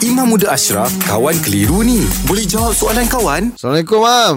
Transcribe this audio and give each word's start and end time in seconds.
Imam 0.00 0.32
Muda 0.32 0.56
Ashraf, 0.56 0.88
kawan 1.04 1.36
keliru 1.44 1.84
ni. 1.84 2.00
Boleh 2.24 2.48
jawab 2.48 2.72
soalan 2.72 3.04
kawan? 3.04 3.52
Assalamualaikum, 3.52 4.00
Mam. 4.00 4.36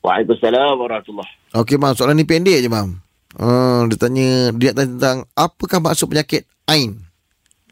Waalaikumsalam 0.00 0.72
warahmatullahi 0.80 1.32
Okey, 1.52 1.76
Mam. 1.76 1.92
Soalan 1.92 2.16
ni 2.16 2.24
pendek 2.24 2.64
je, 2.64 2.68
Mam. 2.72 2.96
Uh, 3.36 3.84
dia 3.92 4.00
tanya, 4.00 4.48
dia 4.56 4.72
tanya 4.72 4.96
tentang 4.96 5.18
apakah 5.36 5.84
maksud 5.84 6.08
penyakit 6.08 6.48
Ain? 6.64 6.96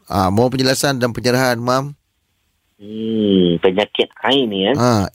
Ah, 0.05 0.29
mau 0.29 0.53
penjelasan 0.53 1.01
dan 1.01 1.09
penyerahan, 1.09 1.57
Mam. 1.57 1.97
Hmm, 2.77 3.57
penyakit 3.57 4.13
ain 4.29 4.45
ni 4.45 4.69
ya. 4.69 4.77
Ha, 4.77 5.09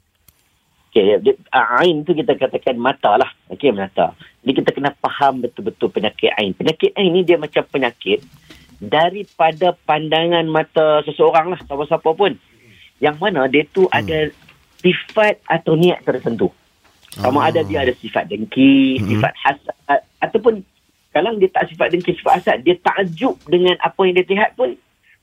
Okey, 0.90 1.22
dia, 1.22 1.38
ah, 1.54 1.78
ain 1.78 2.02
tu 2.02 2.10
kita 2.10 2.34
katakan 2.34 2.74
mata 2.74 3.14
lah. 3.14 3.30
Okey, 3.54 3.70
mata. 3.70 4.18
Jadi 4.42 4.66
kita 4.66 4.74
kena 4.74 4.90
faham 4.98 5.46
betul-betul 5.46 5.94
penyakit 5.94 6.34
ain. 6.42 6.58
Penyakit 6.58 6.90
ain 6.98 7.14
ni 7.14 7.22
dia 7.22 7.38
macam 7.38 7.62
penyakit 7.70 8.18
daripada 8.86 9.76
pandangan 9.84 10.44
mata 10.46 11.02
seseorang 11.04 11.52
lah, 11.52 11.60
siapa-siapa 11.64 12.10
pun. 12.14 12.36
Yang 13.00 13.16
mana 13.18 13.48
dia 13.48 13.64
tu 13.68 13.84
hmm. 13.84 13.94
ada 13.94 14.18
sifat 14.80 15.40
atau 15.48 15.74
niat 15.74 16.04
tertentu. 16.04 16.52
Sama 17.14 17.46
Ah. 17.46 17.48
ada 17.50 17.62
dia 17.62 17.86
ada 17.86 17.94
sifat 17.94 18.26
dengki, 18.26 18.98
Hmm. 18.98 19.06
sifat 19.06 19.32
hasad 19.38 19.76
ataupun 20.18 20.66
kalau 21.14 21.30
dia 21.38 21.46
tak 21.46 21.70
sifat 21.70 21.94
dengki, 21.94 22.10
sifat 22.18 22.42
hasad, 22.42 22.56
dia 22.66 22.74
takjub 22.82 23.38
dengan 23.46 23.78
apa 23.78 24.02
yang 24.02 24.18
dia 24.18 24.26
lihat 24.26 24.58
pun 24.58 24.74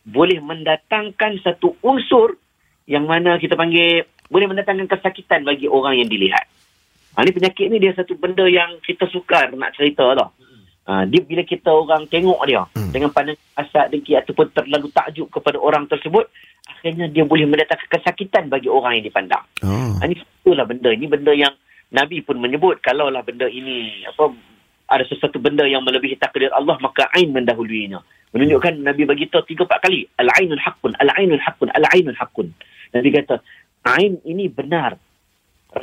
boleh 0.08 0.40
mendatangkan 0.40 1.44
satu 1.44 1.76
unsur 1.84 2.40
yang 2.88 3.06
mana 3.06 3.36
kita 3.38 3.54
panggil 3.54 4.08
boleh 4.32 4.48
mendatangkan 4.48 4.88
kesakitan 4.88 5.44
bagi 5.44 5.68
orang 5.68 6.00
yang 6.00 6.08
dilihat. 6.08 6.48
Ha, 7.12 7.28
ni 7.28 7.36
penyakit 7.36 7.68
ni 7.68 7.78
dia 7.78 7.92
satu 7.92 8.16
benda 8.16 8.48
yang 8.48 8.80
kita 8.80 9.04
sukar 9.12 9.52
nak 9.52 9.76
cerita 9.76 10.16
tau. 10.16 10.32
Ha, 10.88 11.04
dia 11.06 11.20
bila 11.22 11.44
kita 11.44 11.68
orang 11.68 12.08
tengok 12.08 12.40
dia 12.48 12.64
Hmm. 12.72 12.81
Dengan 12.92 13.10
pandangan 13.10 13.40
hasad 13.58 13.86
dengki 13.90 14.14
ataupun 14.20 14.52
terlalu 14.52 14.88
takjub 14.92 15.28
kepada 15.32 15.58
orang 15.58 15.88
tersebut, 15.88 16.28
akhirnya 16.68 17.08
dia 17.08 17.24
boleh 17.24 17.48
mendatangkan 17.48 17.88
kesakitan 17.88 18.52
bagi 18.52 18.68
orang 18.68 19.00
yang 19.00 19.06
dipandang. 19.08 19.44
oh. 19.64 19.96
Ha, 19.98 20.06
ini 20.06 20.20
itulah 20.20 20.68
benda. 20.68 20.90
Ini 20.92 21.06
benda 21.08 21.32
yang 21.32 21.54
Nabi 21.92 22.24
pun 22.24 22.40
menyebut 22.40 22.80
kalaulah 22.80 23.20
benda 23.22 23.52
ini 23.52 24.08
apa 24.08 24.32
ada 24.92 25.04
sesuatu 25.08 25.40
benda 25.40 25.64
yang 25.68 25.84
melebihi 25.84 26.20
takdir 26.20 26.52
Allah 26.52 26.80
maka 26.80 27.08
ain 27.16 27.32
mendahuluinya. 27.32 28.00
Menunjukkan 28.32 28.80
Nabi 28.80 29.04
bagi 29.04 29.28
tahu 29.28 29.44
tiga 29.44 29.68
empat 29.68 29.80
kali 29.84 30.08
al-ainul 30.16 30.60
haqqun 30.60 30.96
al-ainul 31.00 31.44
haqqun 31.44 31.68
al-ainul 31.76 32.16
haqqun. 32.16 32.48
Nabi 32.96 33.08
kata 33.12 33.44
ain 33.88 34.20
ini 34.24 34.48
benar. 34.48 34.96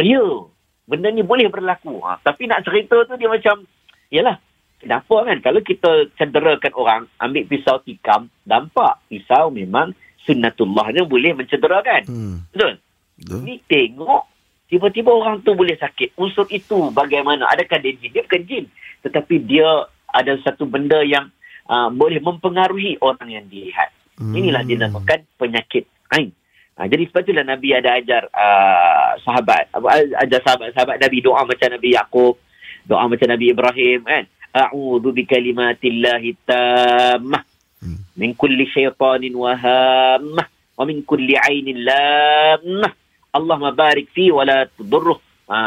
Real. 0.00 0.48
Benda 0.88 1.12
ni 1.12 1.20
boleh 1.20 1.52
berlaku. 1.52 2.00
Ha, 2.04 2.24
tapi 2.24 2.48
nak 2.48 2.64
cerita 2.64 3.04
tu 3.04 3.14
dia 3.20 3.28
macam 3.28 3.68
yalah 4.08 4.40
Kenapa 4.78 5.26
kan? 5.26 5.38
Kalau 5.42 5.60
kita 5.60 5.90
cederakan 6.14 6.72
orang, 6.78 7.02
ambil 7.18 7.42
pisau 7.50 7.82
tikam, 7.82 8.30
nampak 8.46 9.02
pisau 9.10 9.50
memang 9.50 9.90
sunnatullahnya 10.22 11.02
boleh 11.02 11.34
mencederakan. 11.34 12.06
Hmm. 12.06 12.36
Betul? 12.54 12.78
Betul. 13.18 13.40
Ni 13.42 13.54
tengok 13.66 14.22
tiba-tiba 14.70 15.10
orang 15.10 15.42
tu 15.42 15.58
boleh 15.58 15.74
sakit. 15.74 16.14
Unsur 16.14 16.46
itu 16.54 16.94
bagaimana? 16.94 17.50
Adakah 17.50 17.82
dia 17.82 17.96
jin? 17.98 18.14
Dia 18.14 18.22
bukan 18.22 18.42
jin. 18.46 18.64
Tetapi 19.02 19.34
dia 19.42 19.66
ada 20.14 20.32
satu 20.46 20.68
benda 20.68 21.02
yang 21.02 21.26
uh, 21.66 21.90
boleh 21.90 22.22
mempengaruhi 22.22 23.02
orang 23.02 23.28
yang 23.34 23.46
dilihat. 23.50 23.90
Hmm. 24.14 24.34
Inilah 24.34 24.62
dinamakan 24.62 25.26
penyakit 25.34 25.90
ain. 26.14 26.30
Ha, 26.78 26.86
jadi 26.86 27.10
sebab 27.10 27.26
itulah 27.26 27.42
Nabi 27.42 27.74
ada 27.74 27.98
ajar 27.98 28.30
uh, 28.30 29.18
sahabat, 29.26 29.66
ajar 30.22 30.40
sahabat-sahabat 30.46 31.02
Nabi 31.02 31.18
doa 31.18 31.42
macam 31.42 31.74
Nabi 31.74 31.98
Yaakob, 31.98 32.38
doa 32.86 33.02
macam 33.10 33.26
Nabi 33.26 33.50
Ibrahim 33.50 34.06
kan. 34.06 34.24
A'udzu 34.54 35.12
bikalimatillahi 35.12 36.30
tammah 36.48 37.42
Hmm. 37.78 38.02
min 38.18 38.34
kulli 38.34 38.66
syaitanin 38.74 39.38
wahammah 39.38 40.46
wa 40.50 40.82
min 40.82 41.06
kulli 41.06 41.38
ainin 41.38 41.86
lammah. 41.86 42.90
Allah 43.30 43.56
mabarik 43.58 44.10
fi 44.10 44.34
wa 44.34 44.42
la 44.42 44.66
tudurruh. 44.66 45.18
Ha, 45.48 45.58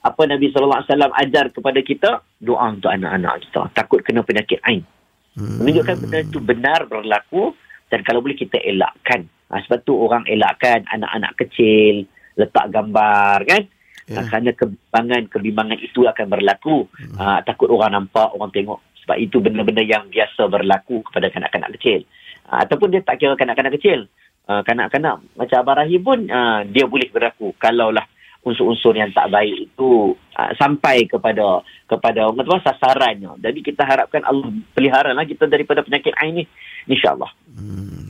apa 0.00 0.22
Nabi 0.28 0.52
wasallam 0.52 1.12
ajar 1.16 1.48
kepada 1.50 1.80
kita 1.80 2.20
doa 2.38 2.72
untuk 2.72 2.92
anak-anak 2.92 3.48
kita 3.48 3.72
takut 3.72 4.04
kena 4.04 4.20
penyakit 4.20 4.60
ain. 4.68 4.84
Hmm. 5.32 5.64
Menunjukkan 5.64 5.96
benda 6.04 6.18
itu 6.20 6.38
benar 6.44 6.80
berlaku 6.84 7.56
dan 7.88 8.04
kalau 8.04 8.20
boleh 8.20 8.36
kita 8.36 8.60
elakkan. 8.60 9.24
Ha, 9.48 9.64
sebab 9.64 9.80
tu 9.82 9.96
orang 9.96 10.28
elakkan 10.28 10.84
anak-anak 10.92 11.40
kecil 11.40 12.04
letak 12.36 12.68
gambar 12.68 13.48
kan. 13.48 13.62
Ya. 14.10 14.20
Ha, 14.20 14.26
kerana 14.26 14.50
kebimbangan-kebimbangan 14.58 15.78
itu 15.78 16.02
akan 16.02 16.26
berlaku. 16.26 16.90
Ha, 17.14 17.46
takut 17.46 17.70
orang 17.70 17.94
nampak, 17.94 18.34
orang 18.34 18.50
tengok. 18.50 18.82
Sebab 19.06 19.16
itu 19.22 19.38
benda-benda 19.38 19.86
yang 19.86 20.10
biasa 20.10 20.50
berlaku 20.50 21.06
kepada 21.06 21.30
kanak-kanak 21.30 21.70
kecil. 21.78 22.02
Ha, 22.50 22.66
ataupun 22.66 22.90
dia 22.90 23.06
tak 23.06 23.22
kira 23.22 23.38
kanak-kanak 23.38 23.78
kecil. 23.78 24.10
Ha, 24.50 24.66
kanak-kanak 24.66 25.22
macam 25.38 25.56
Abang 25.62 25.78
Rahim 25.78 26.02
pun 26.02 26.18
ha, 26.26 26.66
dia 26.66 26.90
boleh 26.90 27.06
berlaku. 27.14 27.54
Kalaulah 27.54 28.04
unsur-unsur 28.40 28.96
yang 28.96 29.12
tak 29.12 29.28
baik 29.28 29.68
itu 29.68 30.16
uh, 30.16 30.52
sampai 30.56 31.04
kepada 31.04 31.60
kepada 31.84 32.32
orang 32.32 32.46
tua 32.48 32.60
sasarannya. 32.64 33.36
Jadi 33.36 33.60
kita 33.60 33.84
harapkan 33.84 34.24
Allah 34.24 34.48
peliharalah 34.72 35.28
kita 35.28 35.44
daripada 35.44 35.84
penyakit 35.84 36.16
ain 36.16 36.40
ni 36.40 36.44
insya-Allah. 36.88 37.28
Hmm. 37.52 38.09